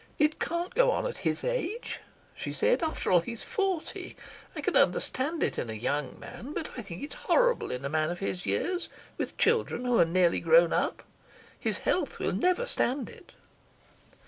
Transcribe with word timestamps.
"It 0.17 0.39
can't 0.39 0.73
go 0.73 0.89
on 0.89 1.05
at 1.05 1.17
his 1.17 1.43
age," 1.43 1.99
she 2.33 2.53
said. 2.53 2.81
"After 2.81 3.11
all, 3.11 3.19
he's 3.19 3.43
forty. 3.43 4.17
I 4.55 4.61
could 4.61 4.75
understand 4.75 5.43
it 5.43 5.59
in 5.59 5.69
a 5.69 5.73
young 5.73 6.19
man, 6.19 6.53
but 6.55 6.69
I 6.75 6.81
think 6.81 7.03
it's 7.03 7.13
horrible 7.29 7.69
in 7.69 7.85
a 7.85 7.89
man 7.89 8.09
of 8.09 8.17
his 8.17 8.43
years, 8.43 8.89
with 9.19 9.37
children 9.37 9.85
who 9.85 9.99
are 9.99 10.03
nearly 10.05 10.39
grown 10.39 10.73
up. 10.73 11.03
His 11.59 11.77
health 11.77 12.17
will 12.17 12.33
never 12.33 12.65
stand 12.65 13.11
it." 13.11 13.33